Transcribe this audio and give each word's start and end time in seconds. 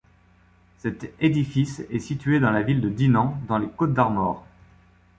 Cet 0.79 1.13
édifice 1.19 1.83
est 1.91 1.99
situé 1.99 2.39
dans 2.39 2.49
la 2.49 2.63
ville 2.63 2.81
de 2.81 2.89
Dinan, 2.89 3.39
dans 3.47 3.59
les 3.59 3.69
Côtes-d'Armor. 3.69 4.43